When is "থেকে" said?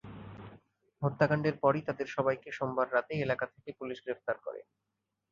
3.53-3.69